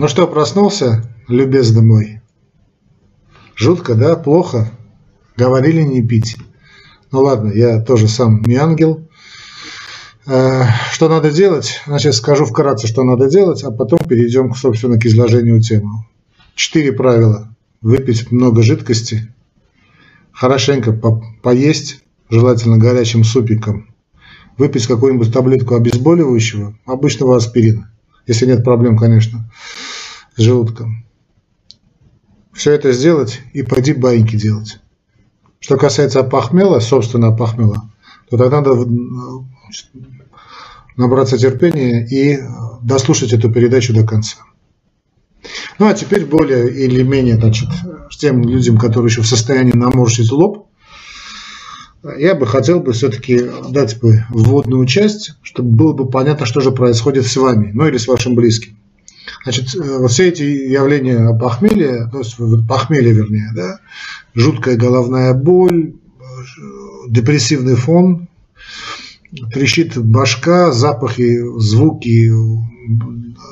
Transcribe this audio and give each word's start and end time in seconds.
Ну 0.00 0.08
что, 0.08 0.26
проснулся, 0.26 1.04
любезный 1.28 1.82
мой? 1.82 2.22
Жутко, 3.54 3.94
да? 3.94 4.16
Плохо? 4.16 4.70
Говорили 5.36 5.82
не 5.82 6.00
пить. 6.00 6.38
Ну 7.12 7.20
ладно, 7.20 7.52
я 7.52 7.82
тоже 7.82 8.08
сам 8.08 8.40
не 8.40 8.56
ангел. 8.56 9.06
Э, 10.26 10.62
что 10.90 11.10
надо 11.10 11.30
делать? 11.30 11.82
Значит, 11.86 12.14
скажу 12.14 12.46
вкратце, 12.46 12.86
что 12.86 13.02
надо 13.02 13.28
делать, 13.28 13.62
а 13.62 13.70
потом 13.70 13.98
перейдем, 13.98 14.54
собственно, 14.54 14.98
к 14.98 15.04
изложению 15.04 15.60
темы. 15.60 16.06
Четыре 16.54 16.94
правила. 16.94 17.54
Выпить 17.82 18.32
много 18.32 18.62
жидкости, 18.62 19.34
хорошенько 20.32 20.92
по 20.92 21.22
поесть, 21.42 22.02
желательно 22.30 22.78
горячим 22.78 23.22
супиком, 23.22 23.94
выпить 24.56 24.86
какую-нибудь 24.86 25.30
таблетку 25.30 25.74
обезболивающего, 25.74 26.74
обычного 26.86 27.36
аспирина, 27.36 27.92
если 28.26 28.46
нет 28.46 28.64
проблем, 28.64 28.96
конечно, 28.96 29.50
желудком. 30.40 31.04
Все 32.52 32.72
это 32.72 32.92
сделать 32.92 33.40
и 33.52 33.62
пойди 33.62 33.92
баиньки 33.92 34.36
делать. 34.36 34.80
Что 35.60 35.76
касается 35.76 36.22
похмела, 36.22 36.80
собственно 36.80 37.32
похмела, 37.32 37.90
то 38.28 38.36
тогда 38.36 38.60
надо 38.60 38.86
набраться 40.96 41.38
терпения 41.38 42.06
и 42.06 42.38
дослушать 42.82 43.32
эту 43.32 43.50
передачу 43.52 43.94
до 43.94 44.06
конца. 44.06 44.38
Ну 45.78 45.86
а 45.86 45.94
теперь 45.94 46.26
более 46.26 46.70
или 46.70 47.02
менее, 47.02 47.36
значит, 47.36 47.68
тем 48.18 48.42
людям, 48.42 48.78
которые 48.78 49.10
еще 49.10 49.22
в 49.22 49.26
состоянии 49.26 49.72
наморщить 49.72 50.30
лоб, 50.30 50.66
я 52.18 52.34
бы 52.34 52.46
хотел 52.46 52.80
бы 52.80 52.92
все-таки 52.92 53.50
дать 53.68 53.98
бы 54.00 54.24
вводную 54.30 54.86
часть, 54.86 55.34
чтобы 55.42 55.70
было 55.70 55.92
бы 55.92 56.08
понятно, 56.08 56.46
что 56.46 56.60
же 56.60 56.72
происходит 56.72 57.26
с 57.26 57.36
вами, 57.36 57.70
ну 57.72 57.86
или 57.86 57.98
с 57.98 58.08
вашим 58.08 58.34
близким. 58.34 58.79
Значит, 59.42 59.74
э, 59.74 59.98
вот 59.98 60.10
все 60.10 60.28
эти 60.28 60.42
явления 60.42 61.36
похмелья, 61.38 62.08
то 62.10 62.18
есть 62.18 62.36
похмелья 62.68 63.12
вернее, 63.12 63.50
да, 63.54 63.78
жуткая 64.34 64.76
головная 64.76 65.34
боль, 65.34 65.94
депрессивный 67.08 67.74
фон, 67.74 68.28
трещит 69.52 69.96
башка, 69.96 70.72
запахи, 70.72 71.40
звуки, 71.58 72.30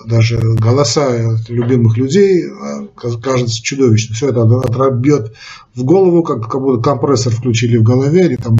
даже 0.06 0.38
голоса 0.38 1.38
любимых 1.48 1.96
людей, 1.96 2.44
а, 2.48 2.86
кажется 3.20 3.62
чудовищно. 3.62 4.14
Все 4.14 4.28
это 4.30 4.42
отрабьет 4.42 5.34
в 5.74 5.84
голову, 5.84 6.22
как, 6.22 6.48
как 6.48 6.60
будто 6.60 6.82
компрессор 6.82 7.32
включили 7.32 7.76
в 7.76 7.82
голове, 7.82 8.26
или 8.26 8.36
там 8.36 8.56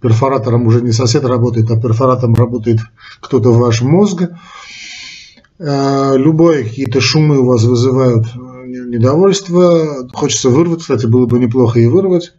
перфоратором 0.00 0.66
уже 0.66 0.82
не 0.82 0.92
сосед 0.92 1.24
работает, 1.24 1.70
а 1.70 1.80
перфоратором 1.80 2.34
работает 2.34 2.80
кто-то 3.20 3.50
в 3.50 3.58
ваш 3.58 3.82
мозг. 3.82 4.22
А, 5.58 6.14
любые 6.14 6.64
какие-то 6.64 7.00
шумы 7.00 7.38
у 7.38 7.46
вас 7.46 7.64
вызывают 7.64 8.26
недовольство, 8.66 10.08
хочется 10.12 10.50
вырвать, 10.50 10.80
кстати, 10.80 11.06
было 11.06 11.26
бы 11.26 11.38
неплохо 11.38 11.80
и 11.80 11.86
вырвать 11.86 12.32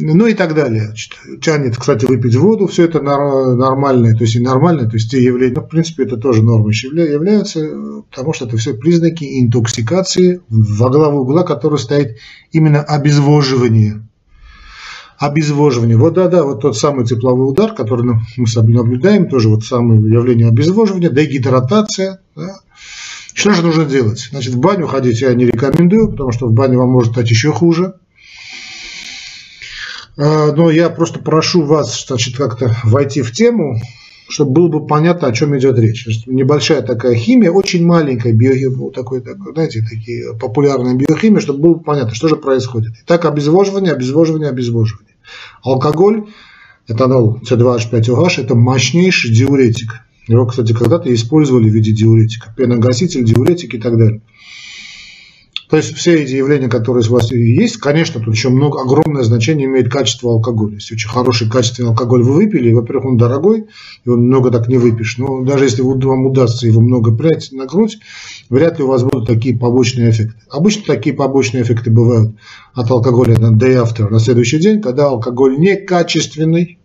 ну 0.00 0.26
и 0.26 0.34
так 0.34 0.54
далее. 0.54 0.94
Тянет, 1.42 1.76
кстати, 1.76 2.06
выпить 2.06 2.36
воду, 2.36 2.66
все 2.66 2.84
это 2.84 3.00
нормальное, 3.00 4.14
то 4.14 4.22
есть 4.22 4.36
и 4.36 4.40
нормальное, 4.40 4.86
то 4.86 4.94
есть 4.94 5.10
те 5.10 5.22
явления, 5.22 5.54
ну, 5.56 5.62
в 5.62 5.68
принципе, 5.68 6.04
это 6.04 6.16
тоже 6.16 6.42
нормой 6.42 6.72
являются, 6.72 7.68
потому 8.10 8.32
что 8.32 8.46
это 8.46 8.56
все 8.56 8.74
признаки 8.74 9.40
интоксикации, 9.40 10.40
во 10.48 10.90
главу 10.90 11.22
угла 11.22 11.42
который 11.42 11.78
стоит 11.78 12.18
именно 12.52 12.82
обезвоживание. 12.82 14.07
Обезвоживание. 15.18 15.96
Вот 15.96 16.14
да-да, 16.14 16.44
вот 16.44 16.60
тот 16.60 16.76
самый 16.76 17.04
тепловой 17.04 17.50
удар, 17.50 17.74
который 17.74 18.04
мы 18.04 18.46
наблюдаем, 18.72 19.28
тоже 19.28 19.48
вот 19.48 19.64
самое 19.64 20.00
явление 20.00 20.48
обезвоживания, 20.48 21.10
дегидратация. 21.10 22.20
Да. 22.36 22.60
Что 23.34 23.52
же 23.52 23.62
нужно 23.62 23.84
делать? 23.84 24.28
Значит, 24.30 24.54
в 24.54 24.58
баню 24.58 24.86
ходить 24.86 25.20
я 25.20 25.34
не 25.34 25.46
рекомендую, 25.46 26.10
потому 26.10 26.32
что 26.32 26.46
в 26.46 26.52
бане 26.52 26.76
вам 26.76 26.90
может 26.90 27.12
стать 27.12 27.30
еще 27.30 27.52
хуже. 27.52 27.94
А, 30.16 30.52
но 30.52 30.70
я 30.70 30.90
просто 30.90 31.20
прошу 31.20 31.62
вас, 31.62 32.06
значит, 32.06 32.36
как-то 32.36 32.76
войти 32.84 33.22
в 33.22 33.32
тему, 33.32 33.80
чтобы 34.28 34.52
было 34.52 34.68
бы 34.68 34.86
понятно, 34.86 35.28
о 35.28 35.32
чем 35.32 35.56
идет 35.56 35.78
речь. 35.78 36.06
Небольшая 36.26 36.82
такая 36.82 37.14
химия, 37.14 37.50
очень 37.50 37.86
маленькая 37.86 38.32
биохимия, 38.32 38.90
такой, 38.90 39.20
такой, 39.20 39.52
знаете, 39.52 39.84
такие 39.88 40.34
популярные 40.34 40.96
биохимии, 40.96 41.40
чтобы 41.40 41.60
было 41.60 41.74
понятно, 41.74 42.14
что 42.14 42.28
же 42.28 42.36
происходит. 42.36 42.92
Итак, 43.04 43.24
обезвоживание, 43.24 43.92
обезвоживание, 43.92 44.50
обезвоживание. 44.50 45.07
Алкоголь, 45.62 46.26
этанол 46.86 47.40
С2H5OH, 47.42 48.42
это 48.42 48.54
мощнейший 48.54 49.34
диуретик. 49.34 50.00
Его, 50.26 50.46
кстати, 50.46 50.72
когда-то 50.72 51.12
использовали 51.12 51.68
в 51.68 51.72
виде 51.72 51.92
диуретика. 51.92 52.52
Пеногаситель, 52.56 53.24
диуретик 53.24 53.74
и 53.74 53.78
так 53.78 53.96
далее. 53.96 54.20
То 55.68 55.76
есть 55.76 55.94
все 55.94 56.22
эти 56.22 56.32
явления, 56.32 56.68
которые 56.68 57.06
у 57.06 57.12
вас 57.12 57.30
есть, 57.30 57.76
конечно, 57.76 58.22
тут 58.22 58.34
еще 58.34 58.48
много, 58.48 58.80
огромное 58.80 59.22
значение 59.22 59.66
имеет 59.66 59.90
качество 59.90 60.30
алкоголя. 60.30 60.74
Если 60.74 60.94
очень 60.94 61.10
хороший 61.10 61.50
качественный 61.50 61.90
алкоголь 61.90 62.22
вы 62.22 62.32
выпили, 62.32 62.72
во-первых, 62.72 63.04
он 63.04 63.16
дорогой, 63.18 63.66
его 64.06 64.16
много 64.16 64.50
так 64.50 64.68
не 64.68 64.78
выпьешь. 64.78 65.18
Но 65.18 65.44
даже 65.44 65.64
если 65.64 65.82
вам 65.82 66.26
удастся 66.26 66.66
его 66.66 66.80
много 66.80 67.14
прять 67.14 67.52
на 67.52 67.66
грудь, 67.66 67.98
вряд 68.48 68.78
ли 68.78 68.84
у 68.84 68.88
вас 68.88 69.02
будут 69.02 69.26
такие 69.26 69.58
побочные 69.58 70.10
эффекты. 70.10 70.40
Обычно 70.50 70.84
такие 70.86 71.14
побочные 71.14 71.62
эффекты 71.62 71.90
бывают 71.90 72.34
от 72.72 72.90
алкоголя 72.90 73.38
на 73.38 73.54
day 73.54 73.82
after, 73.82 74.08
на 74.08 74.20
следующий 74.20 74.58
день, 74.58 74.80
когда 74.80 75.08
алкоголь 75.08 75.58
некачественный, 75.58 76.78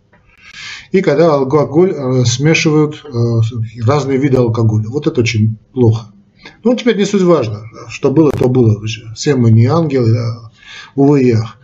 и 0.92 1.00
когда 1.00 1.34
алкоголь 1.34 1.92
э, 1.92 2.24
смешивают 2.24 3.02
э, 3.04 3.80
разные 3.82 4.18
виды 4.18 4.36
алкоголя. 4.36 4.88
Вот 4.88 5.06
это 5.06 5.22
очень 5.22 5.56
плохо. 5.72 6.13
Ну, 6.62 6.74
теперь 6.74 6.96
не 6.96 7.04
суть 7.04 7.22
важно. 7.22 7.64
Что 7.88 8.10
было, 8.10 8.30
то 8.30 8.48
было. 8.48 8.80
Все 9.14 9.34
мы 9.34 9.50
не 9.50 9.66
ангелы, 9.66 10.16
а 10.16 10.50
увы 10.94 11.22
и 11.22 11.32
ах. 11.32 11.58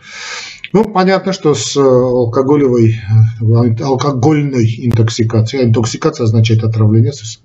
Ну, 0.72 0.84
понятно, 0.84 1.32
что 1.32 1.54
с 1.54 1.76
э, 1.76 1.80
алкоголевой, 1.80 3.00
э, 3.41 3.82
алкогольной 3.82 4.86
интоксикацией, 4.86 5.64
а 5.64 5.66
интоксикация 5.66 6.24
означает 6.24 6.62
отравление, 6.62 7.12
с 7.12 7.42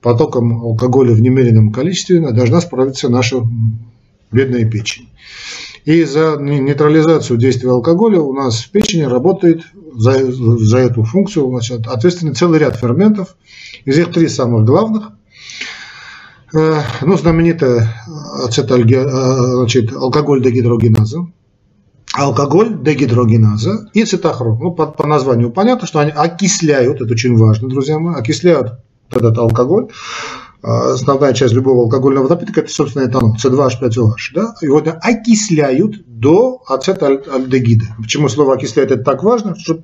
потоком 0.00 0.62
алкоголя 0.62 1.12
в 1.12 1.20
немеренном 1.20 1.72
количестве 1.72 2.20
должна 2.32 2.60
справиться 2.60 3.08
наша 3.08 3.42
бедная 4.30 4.64
печень. 4.64 5.08
И 5.84 6.04
за 6.04 6.36
нейтрализацию 6.38 7.36
действия 7.36 7.70
алкоголя 7.70 8.20
у 8.20 8.32
нас 8.32 8.60
в 8.60 8.70
печени 8.70 9.02
работает 9.02 9.62
за, 9.94 10.30
за 10.30 10.78
эту 10.78 11.02
функцию 11.02 11.48
значит, 11.48 11.88
ответственный 11.88 12.34
целый 12.34 12.60
ряд 12.60 12.76
ферментов. 12.76 13.34
Из 13.84 13.98
них 13.98 14.12
три 14.12 14.28
самых 14.28 14.64
главных– 14.64 15.10
ну, 16.52 17.16
знаменитая 17.16 17.94
ацетальге, 18.44 18.98
э, 18.98 19.56
значит, 19.56 19.92
алкоголь 19.92 20.42
дегидрогеназа, 20.42 21.26
алкоголь 22.14 22.82
дегидрогеназа 22.82 23.88
и 23.94 24.04
цитохром. 24.04 24.58
Ну, 24.60 24.72
по, 24.72 24.86
по 24.86 25.06
названию 25.06 25.50
понятно, 25.50 25.86
что 25.86 26.00
они 26.00 26.10
окисляют, 26.10 27.00
это 27.00 27.12
очень 27.12 27.36
важно, 27.36 27.68
друзья 27.68 27.98
мои, 27.98 28.16
окисляют 28.16 28.80
этот 29.10 29.38
алкоголь. 29.38 29.88
Э, 30.62 30.92
основная 30.94 31.32
часть 31.32 31.54
любого 31.54 31.84
алкогольного 31.84 32.28
напитка 32.28 32.60
это, 32.60 32.70
собственно, 32.70 33.06
этанол, 33.06 33.36
C2H5OH. 33.36 34.34
Да? 34.34 34.54
Его 34.60 34.82
окисляют 35.00 36.04
до 36.06 36.62
ацетальдегида. 36.66 37.96
Почему 37.98 38.28
слово 38.28 38.54
окисляют 38.54 38.92
это 38.92 39.02
так 39.02 39.22
важно? 39.22 39.56
Что, 39.58 39.82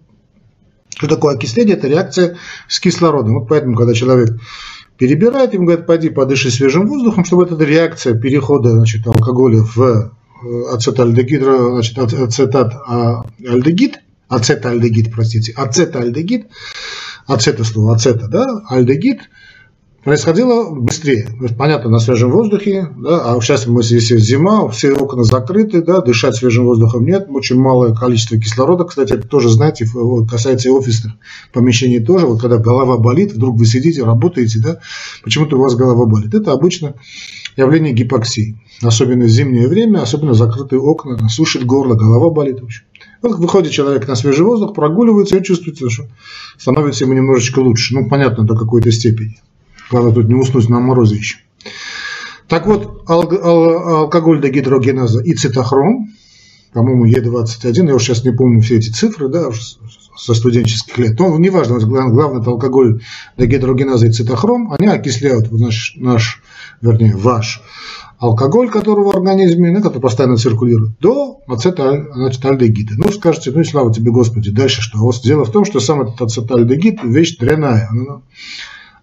что 0.97 1.09
такое 1.09 1.35
окисление? 1.35 1.77
Это 1.77 1.89
реакция 1.89 2.37
с 2.69 2.79
кислородом. 2.81 3.41
Вот 3.41 3.49
поэтому, 3.49 3.77
когда 3.77 3.95
человек 3.95 4.39
перебирает, 4.99 5.55
им 5.55 5.65
говорят, 5.65 5.87
пойди 5.87 6.11
подыши 6.11 6.51
свежим 6.51 6.87
воздухом, 6.87 7.25
чтобы 7.25 7.45
эта 7.45 7.63
реакция 7.65 8.15
перехода 8.15 8.71
значит, 8.71 9.07
алкоголя 9.07 9.63
в 9.63 9.81
э, 9.81 10.75
ацетальдегид, 10.75 11.43
значит, 11.43 11.99
ацетат 11.99 12.75
а, 12.87 13.23
альдегид, 13.47 14.01
ацетальдегид, 14.29 15.13
простите, 15.13 15.53
ацетальдегид, 15.53 16.49
ацета 17.27 17.65
слово, 17.65 17.95
ацета, 17.95 18.29
да, 18.29 18.47
альдегид– 18.69 19.21
происходило 20.05 20.71
быстрее. 20.71 21.29
Понятно, 21.59 21.91
на 21.91 21.99
свежем 21.99 22.31
воздухе, 22.31 22.89
да, 22.97 23.33
а 23.35 23.41
сейчас 23.41 23.67
мы 23.67 23.83
здесь 23.83 24.09
зима, 24.09 24.69
все 24.69 24.93
окна 24.93 25.25
закрыты, 25.25 25.83
да, 25.83 26.01
дышать 26.01 26.37
свежим 26.37 26.65
воздухом 26.65 27.05
нет, 27.05 27.27
очень 27.29 27.57
малое 27.57 27.95
количество 27.95 28.39
кислорода, 28.39 28.85
кстати, 28.85 29.13
это 29.13 29.29
тоже, 29.29 29.51
знаете, 29.51 29.87
касается 30.31 30.69
и 30.69 30.73
офисных 30.73 31.15
помещений 31.53 32.01
тоже, 32.01 32.27
вот 32.27 32.41
когда 32.41 32.59
голова 32.59 32.97
болит, 32.97 33.33
вдруг 33.33 33.57
вы 33.57 33.67
сидите, 33.67 34.05
работаете, 34.05 34.61
да, 34.61 34.79
почему-то 35.23 35.59
у 35.59 35.63
вас 35.63 35.75
голова 35.75 36.07
болит. 36.07 36.33
Это 36.33 36.53
обычно 36.53 36.95
явление 37.57 37.93
гипоксии, 37.93 38.57
особенно 38.83 39.25
в 39.25 39.29
зимнее 39.29 39.69
время, 39.69 40.01
особенно 40.01 40.33
закрытые 40.33 40.81
окна, 40.81 41.29
сушит 41.29 41.65
горло, 41.65 41.95
голова 41.95 42.31
болит, 42.31 42.61
в 42.61 42.65
общем. 42.65 42.85
Вот 43.21 43.39
выходит 43.39 43.73
человек 43.73 44.07
на 44.07 44.15
свежий 44.15 44.45
воздух, 44.45 44.75
прогуливается 44.75 45.37
и 45.37 45.43
чувствуется, 45.43 45.91
что 45.91 46.05
становится 46.57 47.05
ему 47.05 47.15
немножечко 47.15 47.59
лучше. 47.59 47.95
Ну, 47.95 48.09
понятно, 48.09 48.45
до 48.45 48.57
какой-то 48.57 48.93
степени. 48.93 49.41
Главное 49.91 50.13
тут 50.13 50.29
не 50.29 50.35
уснуть 50.35 50.69
на 50.69 50.81
морозе 50.81 51.17
еще. 51.17 51.39
Так 52.47 52.67
вот, 52.67 53.05
ал- 53.09 53.31
ал- 53.31 53.97
алкоголь 54.03 54.41
дегидрогеназа 54.41 55.21
и 55.21 55.35
цитохром, 55.35 56.11
по-моему, 56.73 57.07
Е21, 57.07 57.89
я 57.89 57.95
уже 57.95 58.05
сейчас 58.07 58.25
не 58.25 58.33
помню 58.33 58.61
все 58.61 58.77
эти 58.77 58.91
цифры, 58.91 59.29
да, 59.29 59.51
со 60.17 60.35
студенческих 60.35 60.99
лет. 60.99 61.19
Ну, 61.19 61.39
неважно, 61.39 61.79
главное 61.79 62.41
это 62.41 62.51
алкоголь, 62.51 63.03
дегидрогеназа 63.37 64.07
и 64.07 64.13
цитохром, 64.13 64.73
они 64.73 64.89
окисляют 64.89 65.51
наш, 65.53 65.95
наш 65.97 66.43
вернее, 66.81 67.17
ваш 67.17 67.63
алкоголь, 68.19 68.69
который 68.71 69.05
в 69.05 69.09
организме, 69.09 69.71
ну, 69.71 69.83
который 69.83 70.01
постоянно 70.01 70.37
циркулирует, 70.37 70.99
до 71.01 71.41
ацетальдегида. 71.47 72.95
Ну, 72.97 73.13
скажете, 73.13 73.53
ну 73.53 73.61
и 73.61 73.65
слава 73.65 73.93
тебе, 73.93 74.11
Господи, 74.11 74.51
дальше 74.51 74.83
что? 74.83 74.99
А 74.99 75.03
вот 75.03 75.21
дело 75.23 75.45
в 75.45 75.53
том, 75.53 75.65
что 75.65 75.81
сам 75.81 76.03
этот 76.03 76.21
ацетальдегид– 76.21 77.01
вещь 77.05 77.37
дрянная. 77.37 77.89
Она, 77.91 78.23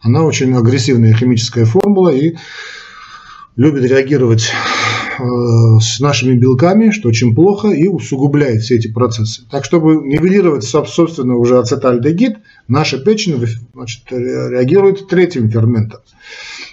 она 0.05 0.23
очень 0.23 0.55
агрессивная 0.55 1.13
химическая 1.13 1.65
формула 1.65 2.09
и 2.09 2.35
любит 3.57 3.83
реагировать 3.83 4.49
э, 5.17 5.23
с 5.81 5.99
нашими 5.99 6.37
белками, 6.37 6.91
что 6.91 7.09
очень 7.09 7.35
плохо, 7.35 7.69
и 7.69 7.87
усугубляет 7.87 8.61
все 8.61 8.75
эти 8.75 8.91
процессы. 8.91 9.43
Так, 9.51 9.65
чтобы 9.65 9.95
нивелировать, 9.95 10.63
собственно, 10.63 11.35
уже 11.35 11.57
ацетальдегид, 11.57 12.37
наша 12.67 12.99
печень 12.99 13.45
значит, 13.73 14.03
реагирует 14.09 15.07
третьим 15.09 15.49
ферментом– 15.49 15.99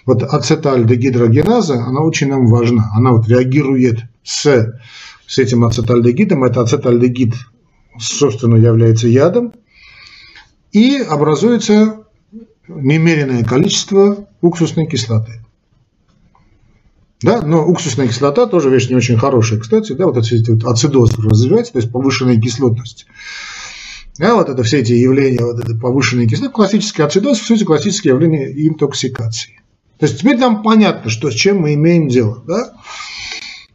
вот 0.04 0.22
ацетальдегидрогеназа, 0.22 1.84
она 1.84 2.00
очень 2.00 2.28
нам 2.28 2.46
важна. 2.46 2.90
Она 2.94 3.12
вот 3.12 3.28
реагирует 3.28 4.00
с, 4.24 4.78
с 5.26 5.38
этим 5.38 5.64
ацетальдегидом. 5.64 6.44
Это 6.44 6.60
ацетальдегид, 6.62 7.34
собственно, 7.98 8.56
является 8.56 9.06
ядом. 9.06 9.52
И 10.72 10.96
образуется 10.96 12.01
немеренное 12.68 13.44
количество 13.44 14.28
уксусной 14.40 14.86
кислоты. 14.86 15.40
Да, 17.22 17.40
но 17.40 17.64
уксусная 17.64 18.08
кислота 18.08 18.46
тоже 18.46 18.68
вещь 18.68 18.88
не 18.88 18.96
очень 18.96 19.16
хорошая, 19.16 19.60
кстати, 19.60 19.92
да, 19.92 20.06
вот 20.06 20.16
эти 20.16 20.50
вот 20.50 20.64
ацидоз 20.64 21.16
развивается, 21.18 21.72
то 21.72 21.78
есть 21.78 21.92
повышенная 21.92 22.40
кислотность. 22.40 23.06
Да, 24.18 24.34
вот 24.34 24.48
это 24.48 24.62
все 24.64 24.80
эти 24.80 24.92
явления, 24.92 25.44
вот 25.44 25.60
это 25.60 25.74
повышенная 25.76 26.26
кислота, 26.26 26.52
классический 26.52 27.02
ацидоз, 27.02 27.38
все 27.38 27.54
эти 27.54 27.64
классические 27.64 28.14
явления 28.14 28.50
интоксикации. 28.66 29.60
То 29.98 30.06
есть 30.06 30.18
теперь 30.18 30.36
нам 30.36 30.64
понятно, 30.64 31.10
что 31.10 31.30
с 31.30 31.34
чем 31.34 31.60
мы 31.60 31.74
имеем 31.74 32.08
дело. 32.08 32.42
Да? 32.44 32.72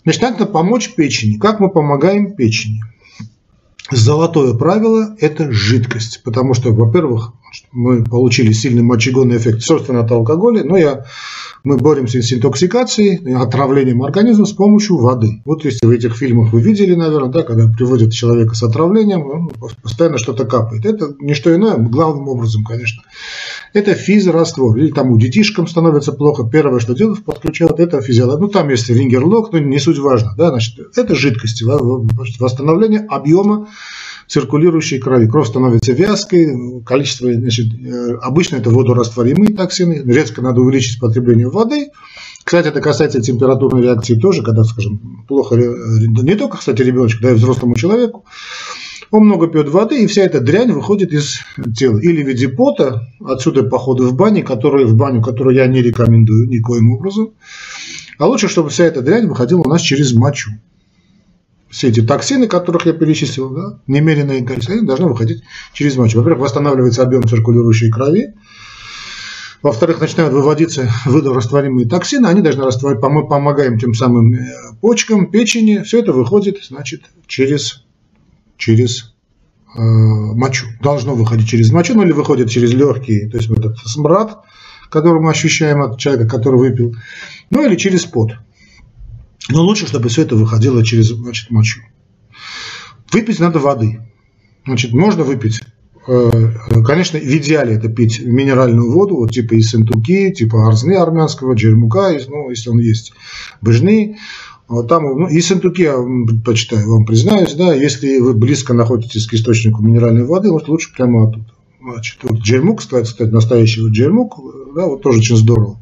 Значит, 0.04 0.22
надо 0.22 0.45
помочь 0.45 0.94
печени. 0.94 1.38
Как 1.38 1.62
мы 1.62 1.69
помогаем 1.69 2.36
печени? 2.36 2.81
Золотое 3.92 4.54
правило– 4.54 5.16
это 5.19 5.50
жидкость, 5.51 6.22
потому 6.24 6.54
что, 6.54 6.74
во-первых, 6.74 7.31
мы 7.71 8.04
получили 8.04 8.51
сильный 8.51 8.83
мочегонный 8.83 9.38
эффект, 9.38 9.62
собственно, 9.62 10.01
от 10.01 10.12
алкоголя, 10.12 10.63
но 10.63 10.77
я 10.77 11.06
мы 11.63 11.77
боремся 11.77 12.21
с 12.21 12.31
интоксикацией, 12.31 13.36
отравлением 13.36 14.04
организма 14.04 14.45
с 14.45 14.54
помощью 14.54 14.98
воды. 14.98 15.42
Вот 15.44 15.65
если 15.65 15.86
в 15.86 15.89
этих 15.89 16.15
фильмах 16.15 16.54
вы 16.54 16.62
видели, 16.62 16.95
наверное, 16.95 17.30
да, 17.30 17.44
когда 17.44 17.68
приводят 17.68 18.13
человека 18.13 18.56
с 18.56 18.63
отравлением, 18.63 19.30
он 19.30 19.51
постоянно 19.81 20.18
что-то 20.18 20.45
капает. 20.45 20.86
Это 20.86 21.15
не 21.19 21.33
что 21.33 21.54
иное, 21.54 21.75
главным 21.77 22.30
образом, 22.30 22.63
конечно, 22.63 23.04
это 23.74 23.95
физраствор. 23.95 24.77
Или 24.77 24.92
там 24.92 25.12
у 25.12 25.18
детишкам 25.18 25.68
становится 25.68 26.13
плохо, 26.13 26.48
первое, 26.50 26.80
что 26.80 26.94
делают, 26.94 27.25
подключают, 27.25 27.80
это 27.80 28.01
физиология. 28.01 28.39
Ну, 28.39 28.48
там 28.48 28.69
есть 28.69 28.89
рингерлок, 28.89 29.51
но 29.51 29.59
не 29.59 29.80
суть 29.80 30.00
важно. 30.00 30.33
Да, 30.38 30.50
значит, 30.50 30.80
это 30.95 31.15
жидкости, 31.15 31.63
восстановление 32.39 33.06
объема 33.09 33.68
циркулирующей 34.28 35.00
крови. 35.00 35.28
Кровь 35.28 35.48
становится 35.48 35.94
вязкой, 35.94 36.82
количество, 36.86 37.32
значит, 37.34 37.68
э, 37.74 38.16
обычно 38.22 38.58
это 38.58 38.70
водорастворимые 38.70 39.54
токсины, 39.54 40.02
редко 40.06 40.42
надо 40.42 40.62
увеличить 40.62 41.00
потребление 41.00 41.50
воды. 41.50 41.90
Кстати, 42.44 42.68
это 42.68 42.80
касается 42.82 43.22
температурной 43.22 43.84
реакции 43.84 44.16
тоже, 44.16 44.44
когда, 44.44 44.64
скажем, 44.64 45.26
плохо, 45.28 45.56
не 45.56 46.36
только, 46.36 46.58
кстати, 46.58 46.82
ребеночку, 46.82 47.22
да 47.22 47.32
и 47.32 47.34
взрослому 47.34 47.76
человеку, 47.76 48.26
он 49.12 49.26
много 49.26 49.48
пьет 49.48 49.70
воды, 49.70 50.04
и 50.04 50.08
вся 50.08 50.24
эта 50.24 50.40
дрянь 50.42 50.72
выходит 50.72 51.14
из 51.14 51.40
тела. 51.78 51.98
Или 52.00 52.24
в 52.24 52.28
виде 52.28 52.50
пота, 52.50 53.08
отсюда 53.26 53.64
походы 53.64 54.04
в 54.04 54.16
бане, 54.16 54.44
которые, 54.44 54.86
в 54.86 54.96
баню, 54.96 55.22
которую 55.22 55.56
я 55.56 55.68
не 55.68 55.82
рекомендую 55.82 56.48
никоим 56.48 56.92
образом. 56.92 57.32
А 58.18 58.26
лучше, 58.26 58.48
чтобы 58.48 58.70
вся 58.70 58.86
эта 58.86 59.02
дрянь 59.02 59.28
выходила 59.28 59.62
у 59.62 59.70
нас 59.70 59.82
через 59.82 60.14
мочу 60.14 60.52
все 61.69 61.90
эти 61.90 62.02
токсины, 62.02 62.48
которых 62.48 62.86
я 62.86 62.94
перечислил, 62.94 63.50
да, 63.50 63.80
немеренное 63.88 64.44
количество, 64.44 64.75
они 64.75 64.86
должны 64.86 65.08
выходить 65.08 65.44
через 65.74 65.98
мочу. 65.98 66.19
Во-первых, 66.19 66.44
восстанавливается 66.44 67.04
объем 67.04 67.28
циркулирующей 67.28 67.90
крови. 67.90 68.34
Во-вторых, 69.62 70.00
начинают 70.00 70.34
выводиться 70.34 70.90
водорастворимые 71.06 71.88
токсины, 71.88 72.28
они 72.28 72.42
должны 72.42 72.64
растворить, 72.64 73.02
мы 73.02 73.28
помогаем 73.28 73.80
тем 73.80 73.94
самым 73.94 74.34
э, 74.34 74.38
почкам, 74.81 75.30
печени, 75.31 75.84
все 75.84 76.00
это 76.00 76.14
выходит, 76.14 76.64
значит, 76.64 77.02
через, 77.25 77.84
через 78.58 79.16
э, 79.75 79.80
мочу. 79.81 80.68
Должно 80.81 81.16
выходить 81.16 81.50
через 81.50 81.72
мочу, 81.72 81.96
ну 81.96 82.04
или 82.04 82.12
выходит 82.12 82.50
через 82.50 82.72
легкие, 82.74 83.30
то 83.30 83.38
есть 83.38 83.50
этот 83.50 83.78
смрад, 83.80 84.44
который 84.90 85.19
мы 85.19 85.31
ощущаем 85.31 85.81
от 85.81 85.98
человека, 85.98 86.30
который 86.30 86.60
выпил, 86.60 86.96
ну 87.50 87.66
или 87.66 87.75
через 87.75 88.06
пот. 88.06 88.34
Но 89.50 89.64
лучше, 89.64 89.88
чтобы 89.88 90.10
все 90.10 90.24
это 90.24 90.36
выходило 90.36 90.84
через 90.84 91.08
значит, 91.08 91.52
мочу. 91.52 91.82
Выпить 93.12 93.40
надо 93.40 93.60
воды. 93.60 94.02
Значит, 94.66 94.92
можно 94.92 95.24
выпить 95.24 95.62
э, 96.08 96.52
Конечно, 96.86 97.20
в 97.20 97.24
идеале 97.24 97.76
это 97.76 97.88
пить 97.88 98.20
минеральную 98.20 98.92
воду, 98.92 99.16
вот 99.16 99.32
типа 99.32 99.54
из 99.54 99.70
сентуки, 99.70 100.32
типа 100.32 100.68
арзны 100.68 100.96
армянского, 100.98 101.54
джермука, 101.54 102.18
ну, 102.28 102.50
если 102.50 102.70
он 102.70 102.80
есть, 102.80 103.14
быжны. 103.62 104.18
Вот 104.68 104.90
там, 104.90 105.04
ну, 105.04 105.30
и 105.30 105.40
сентуки 105.40 105.84
я 105.84 105.96
предпочитаю, 105.96 106.92
вам 106.92 107.06
признаюсь, 107.06 107.54
да, 107.54 107.74
если 107.74 108.20
вы 108.20 108.34
близко 108.34 108.74
находитесь 108.74 109.26
к 109.26 109.34
источнику 109.34 109.82
минеральной 109.82 110.26
воды, 110.26 110.52
вот 110.52 110.68
лучше 110.68 110.94
прямо 110.94 111.30
оттуда. 111.30 111.54
Значит, 111.82 112.18
вот 112.24 112.40
джермук, 112.40 112.80
кстати, 112.80 113.24
настоящий 113.24 113.82
вот 113.82 113.92
джермук, 113.92 114.36
да, 114.76 114.88
вот 114.88 115.02
тоже 115.02 115.20
очень 115.20 115.38
здорово. 115.38 115.80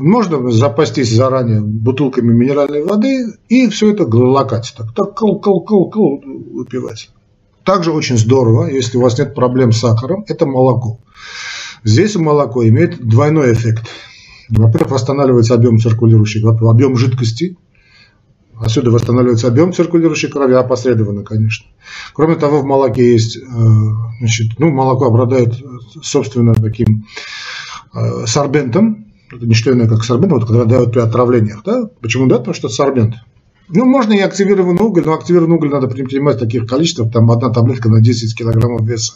Можно 0.00 0.50
запастись 0.50 1.14
заранее 1.14 1.60
бутылками 1.60 2.32
минеральной 2.32 2.82
воды 2.82 3.34
и 3.50 3.68
все 3.68 3.92
это 3.92 4.06
глокать. 4.06 4.72
Так, 4.76 4.94
так, 4.94 5.14
кол, 5.14 5.40
кол, 5.40 5.62
кол, 5.62 5.90
кол, 5.90 6.22
выпивать. 6.24 7.10
Также 7.64 7.92
очень 7.92 8.16
здорово, 8.16 8.70
если 8.70 8.96
у 8.96 9.02
вас 9.02 9.18
нет 9.18 9.34
проблем 9.34 9.72
с 9.72 9.80
сахаром, 9.80 10.24
это 10.26 10.46
молоко. 10.46 11.00
Здесь 11.84 12.16
молоко 12.16 12.66
имеет 12.66 13.06
двойной 13.06 13.52
эффект. 13.52 13.90
Во-первых, 14.48 14.92
восстанавливается 14.92 15.54
объем 15.54 15.78
циркулирующей 15.78 16.42
объем 16.42 16.96
жидкости. 16.96 17.58
Отсюда 18.58 18.90
восстанавливается 18.90 19.48
объем 19.48 19.74
циркулирующей 19.74 20.30
крови, 20.30 20.54
опосредованно, 20.54 21.24
конечно. 21.24 21.66
Кроме 22.14 22.36
того, 22.36 22.60
в 22.60 22.64
молоке 22.64 23.12
есть, 23.12 23.36
э, 23.36 23.40
значит, 24.18 24.58
ну, 24.58 24.70
молоко 24.70 25.06
обладает, 25.06 25.54
собственно, 26.02 26.54
таким 26.54 27.06
э, 27.94 28.26
сорбентом, 28.26 29.09
это 29.32 29.46
не 29.46 29.54
что 29.54 29.72
иное, 29.72 29.88
как 29.88 30.04
сорбент, 30.04 30.32
вот 30.32 30.46
когда 30.46 30.64
дают 30.64 30.92
при 30.92 31.00
отравлениях. 31.00 31.62
Да? 31.64 31.88
Почему 32.00 32.26
да? 32.26 32.38
Потому 32.38 32.54
что 32.54 32.66
это 32.66 32.76
сорбент. 32.76 33.14
Ну, 33.68 33.84
можно 33.84 34.12
и 34.12 34.18
активированный 34.18 34.82
уголь, 34.82 35.04
но 35.04 35.14
активированный 35.14 35.56
уголь 35.56 35.70
надо 35.70 35.86
принимать 35.86 36.36
в 36.36 36.40
таких 36.40 36.66
количествах, 36.66 37.12
там 37.12 37.30
одна 37.30 37.50
таблетка 37.50 37.88
на 37.88 38.00
10 38.00 38.36
килограммов 38.36 38.82
веса. 38.82 39.14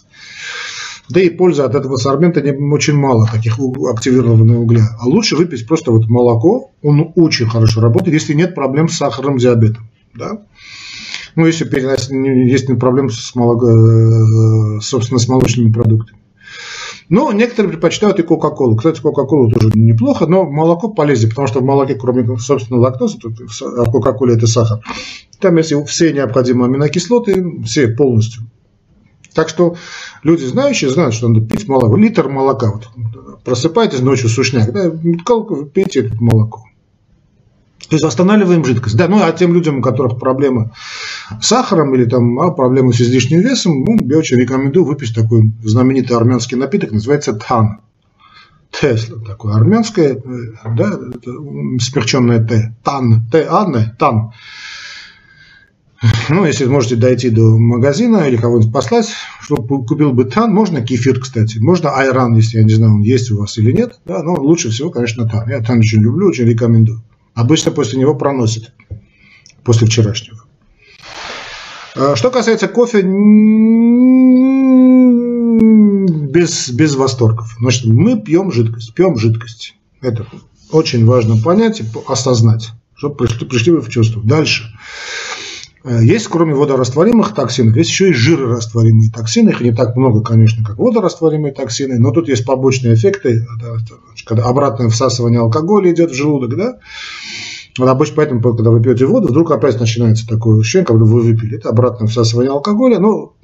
Да 1.11 1.21
и 1.21 1.28
пользы 1.28 1.62
от 1.62 1.75
этого 1.75 1.97
сорбента 1.97 2.40
не, 2.40 2.52
очень 2.73 2.94
мало, 2.94 3.28
таких 3.30 3.59
активированного 3.59 4.61
угля. 4.61 4.85
А 5.00 5.06
лучше 5.06 5.37
выпить 5.37 5.66
просто 5.66 5.90
вот 5.90 6.09
молоко, 6.09 6.71
он 6.83 7.12
очень 7.16 7.49
хорошо 7.49 7.80
работает, 7.80 8.14
если 8.14 8.33
нет 8.33 8.54
проблем 8.54 8.88
с 8.88 8.97
сахарным 8.97 9.37
диабетом. 9.37 9.88
Да? 10.14 10.44
Ну, 11.35 11.47
если 11.47 11.68
есть 12.49 12.66
проблемы 12.78 13.11
с 13.11 13.35
молоко, 13.35 13.68
э, 13.68 14.80
собственно, 14.80 15.18
с 15.18 15.28
молочными 15.28 15.73
продуктами. 15.73 16.21
Но 17.08 17.32
некоторые 17.32 17.73
предпочитают 17.73 18.18
и 18.18 18.23
Кока-Колу. 18.23 18.76
Кстати, 18.76 19.00
Кока-Колу 19.00 19.50
тоже 19.50 19.70
неплохо, 19.75 20.26
но 20.26 20.44
молоко 20.44 20.88
полезнее, 20.88 21.30
потому 21.30 21.49
что 21.49 21.61
в 21.61 21.64
молоке, 21.64 21.94
кроме, 21.94 22.38
собственно, 22.38 22.80
лактозы, 22.80 23.18
а 23.76 23.84
в 23.84 23.90
Кока-Коле 23.90 24.37
это 24.37 24.46
сахар, 24.46 24.80
там 25.38 25.56
есть 25.56 25.75
все 25.88 26.12
необходимые 26.12 26.68
аминокислоты, 26.68 27.62
все 27.64 27.88
полностью. 27.88 28.44
Так 29.34 29.49
что 29.49 29.75
люди 30.23 30.44
знающие 30.44 30.88
знают, 30.90 31.12
что 31.12 31.28
надо 31.28 31.44
пить 31.44 31.68
молоко. 31.68 31.96
Литр 31.96 32.28
молока. 32.28 32.73
Вот, 32.73 32.88
просыпайтесь 33.44 34.00
ночью 34.00 34.28
сушняк, 34.28 34.73
да, 34.73 34.90
пейте 35.73 36.11
молоко. 36.20 36.64
То 37.88 37.97
есть 37.97 38.04
восстанавливаем 38.04 38.64
жидкость. 38.64 38.97
Да, 38.97 39.09
ну 39.09 39.23
а 39.23 39.31
тем 39.33 39.52
людям, 39.52 39.78
у 39.78 39.83
которых 39.83 40.19
проблемы 40.19 40.73
с 41.40 41.47
сахаром 41.47 41.95
или 41.95 42.07
там 42.07 42.38
а, 42.40 42.50
проблемы 42.50 42.93
с 42.93 43.00
излишним 43.00 43.40
весом, 43.40 43.85
ну, 43.85 43.99
я 44.09 44.19
очень 44.19 44.38
рекомендую 44.38 44.87
выпить 44.87 45.14
такой 45.14 45.52
знаменитый 45.62 46.16
армянский 46.16 46.57
напиток, 46.57 46.93
называется 46.93 47.35
тан. 47.35 47.81
Тесла, 48.71 49.19
такое 49.25 49.54
армянское, 49.54 50.21
да, 50.76 50.99
смягченное 51.81 52.45
Т. 52.45 52.75
Тан. 52.83 53.26
Т, 53.31 53.47
Анна, 53.49 53.95
тан. 53.99 54.33
Ну, 56.28 56.45
если 56.45 56.66
можете 56.66 56.97
дойти 56.97 57.31
до 57.31 57.57
магазина 57.57 58.28
или 58.28 58.37
кого-нибудь 58.37 58.73
послать, 58.73 59.09
чтобы 59.40 59.87
купил 59.87 60.12
бы 60.12 60.25
тан, 60.25 60.52
можно 60.52 60.83
кефир, 60.83 61.21
кстати, 61.21 61.59
можно 61.59 61.90
айран, 61.90 62.35
если 62.35 62.59
я 62.59 62.64
не 62.64 62.75
знаю, 62.75 62.95
он 62.95 63.02
есть 63.02 63.31
у 63.31 63.38
вас 63.38 63.57
или 63.59 63.73
нет, 63.73 64.00
да, 64.04 64.23
но 64.23 64.35
лучше 64.35 64.71
всего, 64.71 64.90
конечно, 64.90 65.28
тан. 65.28 65.49
Я 65.49 65.61
тан 65.61 65.78
очень 65.78 66.00
люблю, 66.00 66.28
очень 66.28 66.45
рекомендую. 66.45 67.02
Обычно 67.35 67.73
после 67.73 67.99
него 67.99 68.14
проносит, 68.14 68.73
после 69.64 69.87
вчерашнего. 69.87 70.38
А, 71.97 72.17
что 72.17 72.31
касается 72.31 72.69
кофе, 72.69 73.03
без, 76.35 76.71
без 76.71 76.95
восторгов. 76.97 77.55
Значит, 77.61 77.85
мы 77.87 78.21
пьем 78.21 78.53
жидкость, 78.53 78.95
пьем 78.95 79.17
жидкость. 79.17 79.75
Это 80.00 80.26
очень 80.71 81.05
важно 81.07 81.37
понять 81.37 81.81
и 81.81 81.85
осознать, 82.07 82.71
чтобы 82.95 83.17
пришли, 83.17 83.47
пришли 83.47 83.73
вы 83.73 83.81
в 83.81 83.88
чувство. 83.88 84.23
Дальше. 84.25 84.64
Э, 85.85 86.03
есть, 86.03 86.29
кроме 86.29 86.55
водорастворимых 86.55 87.35
токсинов, 87.35 87.76
есть 87.76 87.91
еще 87.91 88.11
и 88.11 88.14
жирорастворимые 88.14 89.11
токсины. 89.11 89.50
Их 89.50 89.61
не 89.61 89.73
так 89.73 89.97
много, 89.97 90.23
конечно, 90.23 90.64
как 90.64 90.79
водорастворимые 90.79 91.53
токсины, 91.53 91.99
но 91.99 92.11
тут 92.11 92.29
есть 92.29 92.47
побочные 92.47 92.95
эффекты, 92.95 93.47
когда 94.25 94.45
обратное 94.45 94.88
всасывание 94.88 95.41
алкоголя 95.41 95.93
идет 95.93 96.11
в 96.11 96.14
желудок, 96.14 96.57
да, 96.57 96.79
вот 97.76 97.88
обычно 97.88 98.14
поэтому, 98.17 98.41
когда 98.41 98.71
вы 98.71 98.81
пьете 98.81 99.05
воду, 99.05 99.26
вдруг 99.29 99.50
опять 99.50 99.81
начинается 99.81 100.29
такое 100.29 100.61
ощущение, 100.61 100.87
будто 100.88 101.05
вы 101.05 101.23
выпили. 101.23 101.57
Это 101.57 101.71
обратное 101.71 102.07
всасывание 102.07 102.53
алкоголя. 102.53 103.00
Но, 103.00 103.35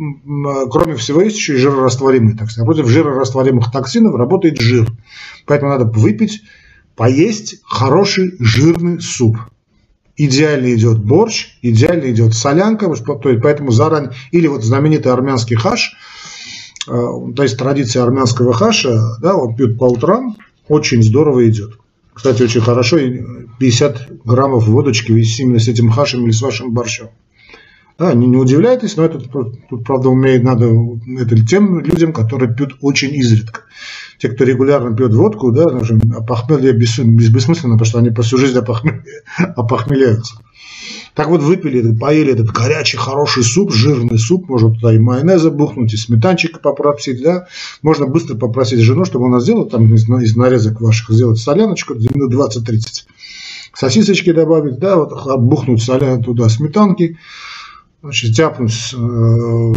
кроме 0.71 0.95
всего, 0.95 1.21
есть 1.21 1.37
еще 1.37 1.55
и 1.55 1.57
жирорастворимые 1.57 2.37
токсины. 2.37 2.65
Против 2.65 2.87
жирорастворимых 2.87 3.73
токсинов 3.73 4.15
работает 4.15 4.61
жир. 4.61 4.89
Поэтому 5.47 5.73
надо 5.73 5.87
выпить, 5.87 6.43
поесть 6.95 7.57
хороший 7.65 8.37
жирный 8.39 9.01
суп 9.01 9.37
идеально 10.25 10.75
идет 10.75 10.99
борщ, 10.99 11.49
идеально 11.63 12.11
идет 12.11 12.35
солянка, 12.35 12.93
поэтому 13.43 13.71
заранее, 13.71 14.13
или 14.33 14.47
вот 14.49 14.63
знаменитый 14.63 15.13
армянский 15.13 15.57
хаш, 15.57 15.95
э, 16.87 16.91
то 16.91 17.43
есть 17.43 17.57
традиция 17.57 18.03
армянского 18.03 18.53
хаша, 18.53 19.17
да, 19.21 19.35
он 19.35 19.57
пьют 19.57 19.79
по 19.79 19.85
утрам, 19.85 20.37
очень 20.69 21.03
здорово 21.03 21.49
идет. 21.49 21.79
Кстати, 22.13 22.43
очень 22.43 22.61
хорошо, 22.61 22.99
50 23.59 24.25
граммов 24.25 24.67
водочки 24.67 25.13
именно 25.13 25.59
с 25.59 25.69
этим 25.69 25.91
хашем 25.91 26.25
или 26.25 26.33
с 26.33 26.43
вашим 26.43 26.73
борщом. 26.75 27.09
Да, 28.01 28.15
не, 28.15 28.27
не 28.27 28.39
удивляйтесь, 28.39 28.97
но 28.97 29.05
это 29.05 29.19
тут, 29.19 29.85
правда, 29.85 30.09
умеет 30.09 30.43
надо 30.43 30.71
это 31.19 31.47
тем 31.47 31.81
людям, 31.81 32.15
которые 32.15 32.51
пьют 32.51 32.79
очень 32.81 33.15
изредка. 33.15 33.65
Те, 34.17 34.31
кто 34.31 34.45
регулярно 34.45 34.97
пьет 34.97 35.13
водку, 35.13 35.53
да, 35.53 35.67
а 35.67 36.23
похмелье 36.23 36.73
бессмысленно, 36.73 37.75
потому 37.75 37.85
что 37.85 37.99
они 37.99 38.09
по 38.09 38.23
всю 38.23 38.39
жизнь 38.39 38.57
опохмеляются. 38.57 40.37
Так 41.13 41.29
вот, 41.29 41.43
выпили, 41.43 41.95
поели 41.95 42.33
этот 42.33 42.47
горячий, 42.53 42.97
хороший 42.97 43.45
суп, 43.45 43.71
жирный 43.71 44.19
суп, 44.19 44.49
можно 44.49 44.73
туда 44.73 44.95
и 44.95 44.99
майонеза 44.99 45.51
бухнуть, 45.51 45.93
и 45.93 45.99
сметанчика 45.99 46.59
попросить, 46.59 47.23
да. 47.23 47.49
Можно 47.83 48.07
быстро 48.07 48.35
попросить 48.35 48.81
жену, 48.81 49.05
чтобы 49.05 49.27
она 49.27 49.41
сделала 49.41 49.69
там 49.69 49.93
из, 49.93 50.09
из 50.09 50.37
нарезок 50.37 50.81
ваших, 50.81 51.11
сделать 51.11 51.39
соляночку 51.39 51.93
минут 51.93 52.33
20-30. 52.33 53.05
Сосисочки 53.75 54.33
добавить, 54.33 54.79
да, 54.79 54.97
вот 54.97 55.39
бухнуть 55.39 55.83
солян 55.83 56.23
туда 56.23 56.49
сметанки, 56.49 57.19
значит, 58.03 58.35
тяпнуть, 58.35 58.95
э, 58.95 59.73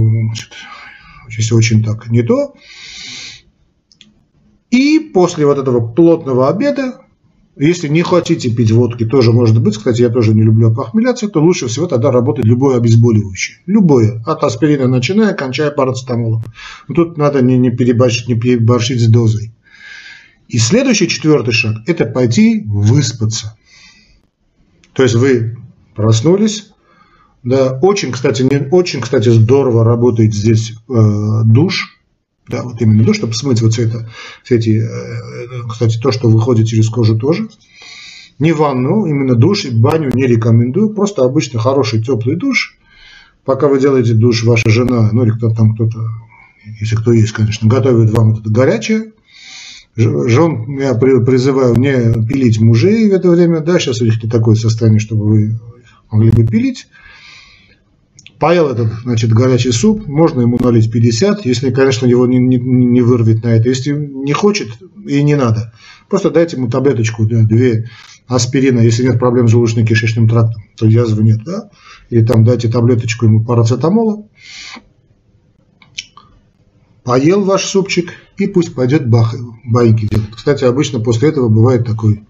значит, 1.23 1.51
очень 1.51 1.83
так 1.83 2.09
не 2.09 2.23
то. 2.23 2.55
И 4.69 4.99
после 5.13 5.45
вот 5.45 5.57
этого 5.57 5.85
плотного 5.93 6.49
обеда, 6.49 7.01
если 7.55 7.87
не 7.87 8.01
хотите 8.01 8.49
пить 8.49 8.71
водки, 8.71 9.05
тоже 9.05 9.31
может 9.31 9.61
быть, 9.61 9.77
кстати, 9.77 10.01
я 10.01 10.09
тоже 10.09 10.33
не 10.33 10.41
люблю 10.41 10.71
опохмеляться, 10.71 11.27
то 11.27 11.39
лучше 11.41 11.67
всего 11.67 11.85
тогда 11.85 12.09
работает 12.09 12.47
любое 12.47 12.77
обезболивающее. 12.77 13.57
Любое. 13.67 14.23
От 14.25 14.43
аспирина 14.43 14.87
начиная, 14.87 15.35
кончая 15.35 15.69
парацетамолом. 15.69 16.41
Но 16.87 16.95
тут 16.95 17.17
надо 17.17 17.43
не, 17.43 17.57
не, 17.57 17.69
переборщить, 17.69 18.27
не 18.27 18.33
переборщить 18.33 18.99
с 18.99 19.07
дозой. 19.07 19.51
И 20.47 20.57
следующий, 20.57 21.07
четвертый 21.07 21.53
шаг– 21.53 21.75
это 21.85 22.05
пойти 22.05 22.63
выспаться. 22.65 23.55
То 24.93 25.03
есть 25.03 25.15
вы 25.15 25.57
проснулись, 25.95 26.72
да, 27.43 27.77
очень, 27.81 28.11
кстати, 28.11 28.41
не, 28.43 28.67
очень, 28.69 29.01
кстати, 29.01 29.29
здорово 29.29 29.83
работает 29.83 30.33
здесь 30.33 30.73
э, 30.89 31.41
душ, 31.43 31.99
да, 32.47 32.63
вот 32.63 32.81
именно 32.81 33.03
душ, 33.03 33.17
чтобы 33.17 33.33
смыть 33.33 33.61
вот 33.61 33.73
все 33.73 33.83
это, 33.83 34.09
все 34.43 34.55
эти, 34.55 34.81
э, 34.81 35.67
кстати, 35.69 35.99
то, 35.99 36.11
что 36.11 36.29
выходит 36.29 36.67
через 36.67 36.89
кожу 36.89 37.17
тоже. 37.17 37.49
Не 38.39 38.53
ванну, 38.53 39.05
именно 39.05 39.35
душ, 39.35 39.65
баню 39.65 40.11
не 40.13 40.25
рекомендую, 40.25 40.93
просто 40.93 41.23
обычно 41.23 41.59
хороший 41.59 42.01
теплый 42.01 42.35
душ. 42.35 42.77
Пока 43.45 43.67
вы 43.67 43.79
делаете 43.79 44.13
душ, 44.13 44.43
ваша 44.43 44.69
жена, 44.69 45.09
ну 45.11 45.23
или 45.23 45.31
кто-то 45.31 45.55
там, 45.55 45.75
кто-то, 45.75 45.99
если 46.79 46.95
кто 46.95 47.11
есть, 47.11 47.33
конечно, 47.33 47.69
готовит 47.69 48.11
вам 48.11 48.33
это 48.33 48.49
горячее. 48.49 49.11
Жен 49.95 50.79
я 50.79 50.95
призываю 50.95 51.75
не 51.75 52.25
пилить 52.25 52.59
мужей 52.59 53.09
в 53.09 53.13
это 53.13 53.29
время, 53.29 53.59
да, 53.59 53.79
сейчас 53.79 54.01
у 54.01 54.05
них 54.05 54.23
не 54.23 54.29
такое 54.29 54.55
состояние, 54.55 54.99
чтобы 54.99 55.25
вы 55.25 55.59
могли 56.09 56.31
бы 56.31 56.47
пилить. 56.47 56.87
Поел 58.43 58.67
этот, 58.67 58.91
значит, 59.03 59.31
горячий 59.31 59.71
суп, 59.71 60.05
можно 60.05 60.41
ему 60.41 60.57
налить 60.59 60.91
50, 60.91 61.45
если, 61.45 61.71
конечно, 61.71 62.05
его 62.05 62.27
не, 62.27 62.39
не, 62.39 62.57
не 62.57 62.99
вырвет 62.99 63.41
на 63.41 63.47
это. 63.47 63.69
Если 63.69 63.93
не 63.93 64.33
хочет 64.33 64.67
и 65.07 65.23
не 65.23 65.35
надо, 65.35 65.71
просто 66.09 66.29
дайте 66.29 66.57
ему 66.57 66.69
таблеточку, 66.69 67.25
да, 67.25 67.43
две 67.43 67.89
аспирина, 68.27 68.81
если 68.81 69.03
нет 69.03 69.17
проблем 69.17 69.47
с 69.47 69.53
желудочно-кишечным 69.53 70.27
трактом, 70.27 70.61
то 70.75 70.85
язвы 70.85 71.23
нет, 71.23 71.45
да, 71.45 71.69
или 72.09 72.25
там 72.25 72.43
дайте 72.43 72.67
таблеточку 72.67 73.27
ему 73.27 73.45
парацетамола, 73.45 74.27
поел 77.05 77.45
ваш 77.45 77.63
супчик 77.63 78.11
и 78.35 78.47
пусть 78.47 78.75
пойдет 78.75 79.09
бах, 79.09 79.33
байки 79.63 80.09
делать. 80.11 80.31
Кстати, 80.35 80.65
обычно 80.65 80.99
после 80.99 81.29
этого 81.29 81.47
бывает 81.47 81.85
такой 81.85 82.25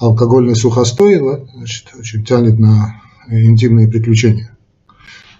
алкогольный 0.00 0.56
сухостой, 0.56 1.20
значит, 1.54 1.90
очень 1.96 2.24
тянет 2.24 2.58
на 2.58 3.00
интимные 3.28 3.86
приключения. 3.86 4.51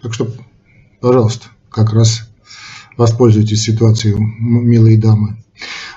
Так 0.03 0.13
что, 0.15 0.29
пожалуйста, 1.01 1.47
как 1.71 1.93
раз 1.93 2.29
воспользуйтесь 2.97 3.63
ситуацией, 3.63 4.17
милые 4.19 4.99
дамы. 4.99 5.37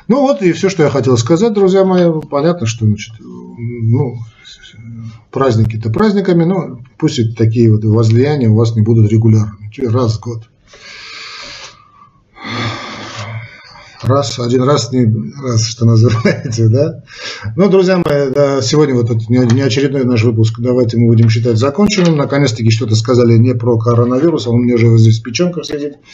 Ну 0.08 0.22
вот 0.22 0.42
и 0.42 0.52
все, 0.52 0.70
что 0.70 0.84
я 0.84 0.90
хотел 0.90 1.18
сказать, 1.18 1.54
друзья 1.54 1.84
мои. 1.84 2.10
Понятно, 2.30 2.68
что 2.68 2.86
значит, 2.86 3.16
ну, 3.20 4.20
праздники-то 5.32 5.90
праздниками, 5.90 6.44
но 6.44 6.80
пусть 6.98 7.36
такие 7.36 7.72
вот 7.72 7.84
возлияния 7.84 8.50
у 8.50 8.56
вас 8.56 8.76
не 8.76 8.82
будут 8.82 9.12
регулярными, 9.12 9.72
раз 9.88 10.18
в 10.18 10.22
год. 10.22 10.44
Раз, 14.06 14.40
один 14.40 14.64
раз, 14.64 14.92
не 14.92 15.06
раз, 15.42 15.66
что 15.66 15.86
называется, 15.86 16.70
да. 16.70 17.04
Ну, 17.56 17.70
друзья 17.70 17.98
мои, 17.98 18.62
сегодня 18.62 18.96
вот 18.96 19.10
этот 19.10 19.30
не 19.30 19.62
очередной 19.62 20.04
наш 20.06 20.24
выпуск, 20.24 20.60
давайте 20.60 20.98
мы 20.98 21.08
будем 21.08 21.30
считать 21.30 21.58
законченным. 21.58 22.16
Наконец-таки 22.16 22.70
что-то 22.70 22.96
сказали 22.96 23.38
не 23.38 23.54
про 23.54 23.78
коронавирус, 23.78 24.48
а 24.48 24.52
он 24.52 24.62
мне 24.62 24.76
уже 24.76 24.98
здесь 24.98 25.20
в 25.20 25.24
печенках 25.24 25.66
сидит. 25.66 25.98